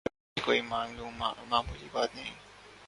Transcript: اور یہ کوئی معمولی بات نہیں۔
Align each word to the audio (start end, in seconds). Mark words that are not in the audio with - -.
اور 0.05 0.39
یہ 0.39 0.45
کوئی 0.45 0.61
معمولی 0.61 1.87
بات 1.91 2.15
نہیں۔ 2.15 2.33